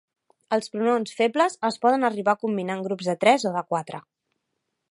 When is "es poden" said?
1.69-2.07